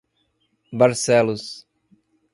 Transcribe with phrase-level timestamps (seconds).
[0.79, 1.67] Barcelos